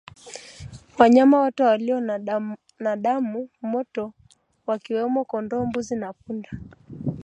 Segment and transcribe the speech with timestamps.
[0.97, 1.99] Wanyama wote walio
[2.79, 4.13] na damu moto
[4.67, 6.49] wakiwemo kondoo mbuzi punda